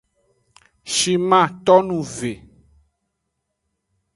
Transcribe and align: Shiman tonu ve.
Shiman 0.95 1.47
tonu 1.65 1.99
ve. 2.15 2.31